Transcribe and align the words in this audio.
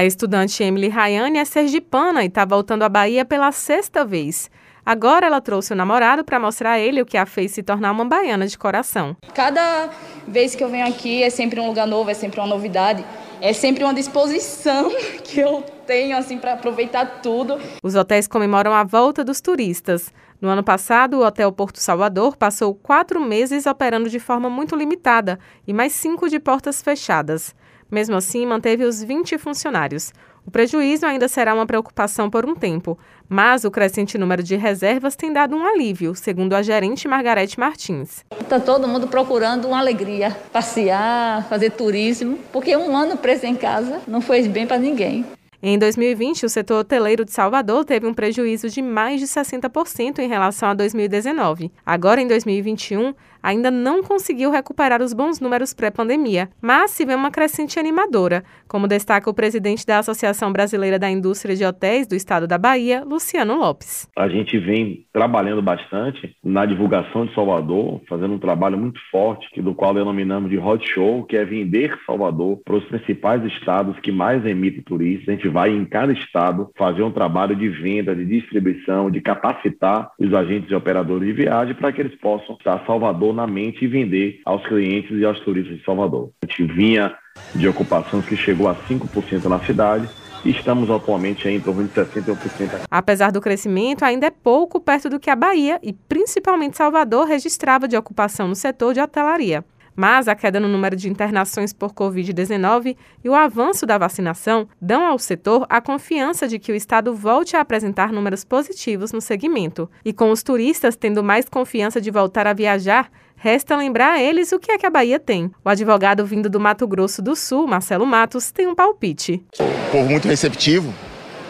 A 0.00 0.04
estudante 0.06 0.62
Emily 0.62 0.88
Rayane 0.88 1.36
é 1.36 1.44
sergipana 1.44 2.24
e 2.24 2.26
está 2.26 2.46
voltando 2.46 2.84
à 2.84 2.88
Bahia 2.88 3.22
pela 3.22 3.52
sexta 3.52 4.02
vez. 4.02 4.50
Agora 4.82 5.26
ela 5.26 5.42
trouxe 5.42 5.74
o 5.74 5.76
namorado 5.76 6.24
para 6.24 6.40
mostrar 6.40 6.70
a 6.70 6.80
ele 6.80 7.02
o 7.02 7.04
que 7.04 7.18
a 7.18 7.26
fez 7.26 7.52
se 7.52 7.62
tornar 7.62 7.92
uma 7.92 8.06
baiana 8.06 8.46
de 8.46 8.56
coração. 8.56 9.14
Cada 9.34 9.90
vez 10.26 10.54
que 10.54 10.64
eu 10.64 10.70
venho 10.70 10.86
aqui 10.86 11.22
é 11.22 11.28
sempre 11.28 11.60
um 11.60 11.66
lugar 11.66 11.86
novo, 11.86 12.08
é 12.08 12.14
sempre 12.14 12.40
uma 12.40 12.46
novidade, 12.46 13.04
é 13.42 13.52
sempre 13.52 13.84
uma 13.84 13.92
disposição 13.92 14.90
que 15.22 15.38
eu 15.38 15.62
tenho 15.86 16.16
assim 16.16 16.38
para 16.38 16.54
aproveitar 16.54 17.20
tudo. 17.20 17.60
Os 17.82 17.94
hotéis 17.94 18.26
comemoram 18.26 18.72
a 18.72 18.82
volta 18.82 19.22
dos 19.22 19.42
turistas. 19.42 20.10
No 20.40 20.48
ano 20.48 20.64
passado, 20.64 21.18
o 21.18 21.26
Hotel 21.26 21.52
Porto 21.52 21.76
Salvador 21.76 22.38
passou 22.38 22.74
quatro 22.74 23.20
meses 23.20 23.66
operando 23.66 24.08
de 24.08 24.18
forma 24.18 24.48
muito 24.48 24.74
limitada 24.74 25.38
e 25.68 25.74
mais 25.74 25.92
cinco 25.92 26.26
de 26.26 26.40
portas 26.40 26.80
fechadas. 26.80 27.54
Mesmo 27.90 28.16
assim, 28.16 28.46
manteve 28.46 28.84
os 28.84 29.02
20 29.02 29.36
funcionários. 29.38 30.12
O 30.46 30.50
prejuízo 30.50 31.04
ainda 31.04 31.28
será 31.28 31.54
uma 31.54 31.66
preocupação 31.66 32.30
por 32.30 32.46
um 32.46 32.54
tempo, 32.54 32.98
mas 33.28 33.64
o 33.64 33.70
crescente 33.70 34.16
número 34.16 34.42
de 34.42 34.56
reservas 34.56 35.14
tem 35.14 35.32
dado 35.32 35.54
um 35.54 35.66
alívio, 35.66 36.14
segundo 36.14 36.54
a 36.54 36.62
gerente 36.62 37.06
Margarete 37.06 37.58
Martins. 37.58 38.24
Está 38.40 38.58
todo 38.58 38.88
mundo 38.88 39.08
procurando 39.08 39.68
uma 39.68 39.78
alegria, 39.78 40.36
passear, 40.52 41.46
fazer 41.48 41.70
turismo, 41.70 42.38
porque 42.52 42.76
um 42.76 42.96
ano 42.96 43.16
preso 43.16 43.46
em 43.46 43.54
casa 43.54 44.00
não 44.06 44.20
fez 44.20 44.46
bem 44.46 44.66
para 44.66 44.78
ninguém. 44.78 45.24
Em 45.62 45.78
2020, 45.78 46.46
o 46.46 46.48
setor 46.48 46.80
hoteleiro 46.80 47.22
de 47.22 47.32
Salvador 47.32 47.84
teve 47.84 48.06
um 48.06 48.14
prejuízo 48.14 48.70
de 48.70 48.80
mais 48.80 49.20
de 49.20 49.26
60% 49.26 50.18
em 50.18 50.26
relação 50.26 50.70
a 50.70 50.74
2019. 50.74 51.70
Agora, 51.84 52.18
em 52.18 52.26
2021, 52.26 53.12
ainda 53.42 53.70
não 53.70 54.02
conseguiu 54.02 54.50
recuperar 54.50 55.02
os 55.02 55.12
bons 55.12 55.38
números 55.38 55.74
pré-pandemia, 55.74 56.48
mas 56.62 56.92
se 56.92 57.04
vê 57.04 57.14
uma 57.14 57.30
crescente 57.30 57.78
animadora, 57.78 58.42
como 58.66 58.88
destaca 58.88 59.28
o 59.28 59.34
presidente 59.34 59.86
da 59.86 59.98
Associação 59.98 60.50
Brasileira 60.50 60.98
da 60.98 61.10
Indústria 61.10 61.54
de 61.54 61.64
Hotéis 61.64 62.06
do 62.06 62.14
Estado 62.14 62.46
da 62.46 62.56
Bahia, 62.56 63.04
Luciano 63.04 63.58
Lopes. 63.58 64.08
A 64.16 64.28
gente 64.28 64.58
vem 64.58 65.04
trabalhando 65.12 65.60
bastante 65.60 66.34
na 66.42 66.64
divulgação 66.64 67.26
de 67.26 67.34
Salvador, 67.34 68.00
fazendo 68.08 68.34
um 68.34 68.38
trabalho 68.38 68.78
muito 68.78 68.98
forte, 69.10 69.60
do 69.60 69.74
qual 69.74 69.92
denominamos 69.92 70.50
de 70.50 70.58
Hot 70.58 70.86
Show, 70.86 71.24
que 71.24 71.36
é 71.36 71.44
vender 71.44 71.98
Salvador 72.06 72.60
para 72.64 72.76
os 72.76 72.84
principais 72.84 73.44
estados 73.44 73.98
que 74.00 74.10
mais 74.10 74.44
emitem 74.46 74.82
turistas. 74.82 75.28
A 75.28 75.32
gente 75.32 75.49
vai 75.50 75.70
em 75.70 75.84
cada 75.84 76.12
estado 76.12 76.70
fazer 76.76 77.02
um 77.02 77.10
trabalho 77.10 77.54
de 77.54 77.68
venda, 77.68 78.14
de 78.14 78.24
distribuição, 78.24 79.10
de 79.10 79.20
capacitar 79.20 80.10
os 80.18 80.32
agentes 80.32 80.70
e 80.70 80.74
operadores 80.74 81.26
de 81.26 81.32
viagem 81.32 81.74
para 81.74 81.92
que 81.92 82.00
eles 82.00 82.14
possam 82.16 82.56
estar 82.56 82.84
Salvador 82.86 83.34
na 83.34 83.46
mente 83.46 83.84
e 83.84 83.88
vender 83.88 84.40
aos 84.44 84.66
clientes 84.66 85.10
e 85.10 85.24
aos 85.24 85.40
turistas 85.40 85.76
de 85.78 85.84
Salvador. 85.84 86.30
A 86.42 86.46
gente 86.46 86.72
vinha 86.72 87.14
de 87.54 87.68
ocupações 87.68 88.24
que 88.26 88.36
chegou 88.36 88.68
a 88.68 88.74
5% 88.74 89.44
na 89.44 89.60
cidade 89.60 90.08
estamos 90.44 90.90
atualmente 90.90 91.48
em 91.48 91.60
torno 91.60 91.84
de 91.84 91.90
61%. 91.90 92.82
Apesar 92.90 93.30
do 93.30 93.40
crescimento, 93.40 94.04
ainda 94.04 94.26
é 94.26 94.30
pouco 94.30 94.80
perto 94.80 95.10
do 95.10 95.20
que 95.20 95.28
a 95.28 95.36
Bahia 95.36 95.78
e 95.82 95.92
principalmente 95.92 96.76
Salvador 96.76 97.26
registrava 97.26 97.86
de 97.86 97.96
ocupação 97.96 98.48
no 98.48 98.54
setor 98.54 98.94
de 98.94 99.00
hotelaria. 99.00 99.64
Mas 100.00 100.28
a 100.28 100.34
queda 100.34 100.58
no 100.58 100.66
número 100.66 100.96
de 100.96 101.10
internações 101.10 101.74
por 101.74 101.92
Covid-19 101.92 102.96
e 103.22 103.28
o 103.28 103.34
avanço 103.34 103.84
da 103.84 103.98
vacinação 103.98 104.66
dão 104.80 105.04
ao 105.04 105.18
setor 105.18 105.66
a 105.68 105.78
confiança 105.78 106.48
de 106.48 106.58
que 106.58 106.72
o 106.72 106.74
Estado 106.74 107.14
volte 107.14 107.54
a 107.54 107.60
apresentar 107.60 108.10
números 108.10 108.42
positivos 108.42 109.12
no 109.12 109.20
segmento. 109.20 109.90
E 110.02 110.10
com 110.14 110.30
os 110.30 110.42
turistas 110.42 110.96
tendo 110.96 111.22
mais 111.22 111.50
confiança 111.50 112.00
de 112.00 112.10
voltar 112.10 112.46
a 112.46 112.54
viajar, 112.54 113.10
Resta 113.36 113.76
lembrar 113.76 114.12
a 114.12 114.22
eles 114.22 114.52
o 114.52 114.58
que 114.58 114.72
é 114.72 114.78
que 114.78 114.86
a 114.86 114.90
Bahia 114.90 115.18
tem. 115.18 115.50
O 115.62 115.68
advogado 115.68 116.24
vindo 116.24 116.48
do 116.48 116.60
Mato 116.60 116.86
Grosso 116.86 117.20
do 117.20 117.36
Sul, 117.36 117.66
Marcelo 117.66 118.06
Matos, 118.06 118.50
tem 118.50 118.66
um 118.66 118.74
palpite. 118.74 119.42
Povo 119.90 120.10
muito 120.10 120.28
receptivo, 120.28 120.92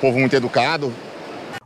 povo 0.01 0.19
muito 0.19 0.35
educado, 0.35 0.93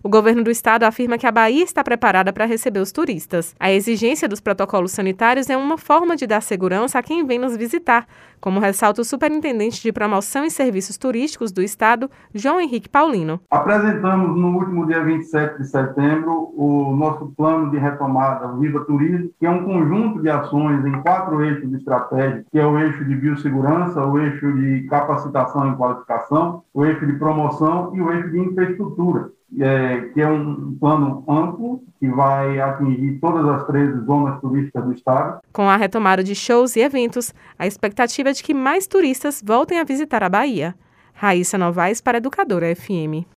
o 0.05 0.09
governo 0.11 0.45
do 0.45 0.51
estado 0.51 0.85
afirma 0.85 1.17
que 1.17 1.27
a 1.27 1.33
Bahia 1.33 1.65
está 1.65 1.83
preparada 1.83 2.31
para 2.31 2.45
receber 2.45 2.81
os 2.81 2.93
turistas. 2.93 3.55
A 3.59 3.73
exigência 3.73 4.29
dos 4.29 4.39
protocolos 4.39 4.93
sanitários 4.93 5.49
é 5.49 5.57
uma 5.57 5.79
forma 5.79 6.15
de 6.15 6.27
dar 6.27 6.43
segurança 6.43 6.99
a 6.99 7.03
quem 7.03 7.27
vem 7.27 7.39
nos 7.39 7.57
visitar, 7.57 8.07
como 8.39 8.61
ressalta 8.61 9.01
o 9.01 9.05
superintendente 9.05 9.81
de 9.81 9.91
promoção 9.91 10.45
e 10.45 10.51
serviços 10.51 10.99
turísticos 10.99 11.51
do 11.51 11.63
estado, 11.63 12.11
João 12.35 12.61
Henrique 12.61 12.87
Paulino. 12.87 13.41
Apresentamos 13.51 14.39
no 14.39 14.59
último 14.59 14.87
dia 14.87 15.03
27 15.03 15.63
de 15.63 15.69
setembro 15.69 16.53
o 16.55 16.95
nosso 16.95 17.33
plano 17.35 17.71
de 17.71 17.79
retomada, 17.79 18.53
Viva 18.59 18.85
Turismo, 18.85 19.31
que 19.41 19.47
é 19.47 19.51
um 19.51 19.65
conjunto 19.65 20.21
de 20.21 20.29
ações 20.29 20.85
em 20.85 21.01
quatro 21.01 21.43
eixos 21.43 21.73
estratégicos, 21.73 22.45
que 22.53 22.59
é 22.59 22.67
o 22.67 22.79
eixo 22.79 23.03
de 23.07 23.17
biossegurança, 23.17 24.05
o 24.05 24.19
eixo 24.19 24.53
de 24.53 24.87
capacitação 24.89 25.73
e 25.73 25.77
qualificação, 25.77 26.63
o 26.75 26.85
eixo 26.85 27.07
de 27.07 27.15
promoção 27.15 27.97
e 27.97 28.03
o 28.03 28.13
eixo 28.13 28.31
de 28.31 28.39
infraestrutura 28.41 29.33
é, 29.61 30.01
que 30.13 30.21
é 30.21 30.29
um 30.29 30.77
plano 30.79 31.25
amplo 31.29 31.83
que 31.99 32.09
vai 32.09 32.61
atingir 32.61 33.19
todas 33.21 33.47
as 33.47 33.67
13 33.67 34.05
zonas 34.05 34.41
turísticas 34.41 34.85
do 34.85 34.93
estado. 34.93 35.41
Com 35.53 35.69
a 35.69 35.77
retomada 35.77 36.23
de 36.23 36.35
shows 36.35 36.77
e 36.77 36.81
eventos, 36.81 37.33
a 37.59 37.67
expectativa 37.67 38.31
é 38.31 38.33
de 38.33 38.43
que 38.43 38.55
mais 38.55 38.87
turistas 38.87 39.43
voltem 39.45 39.79
a 39.79 39.85
visitar 39.85 40.23
a 40.23 40.29
Bahia. 40.29 40.75
Raíssa 41.13 41.57
Novaes 41.57 42.01
para 42.01 42.19
Educadora 42.19 42.75
FM. 42.75 43.25